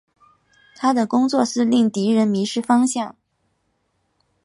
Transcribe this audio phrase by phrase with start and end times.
[0.75, 3.15] 他的工作是令敌人迷失方向。